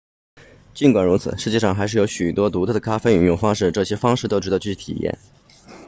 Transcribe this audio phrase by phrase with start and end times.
[0.73, 5.19] 尽管如此世界上还是有许多独特的咖啡饮用方式这些方式都值得去体验